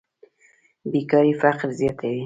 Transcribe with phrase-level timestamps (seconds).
[0.91, 2.19] بېکاري فقر زیاتوي.